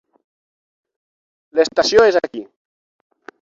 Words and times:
L'estació 1.59 2.07
és 2.13 2.19
aquí. 2.23 2.43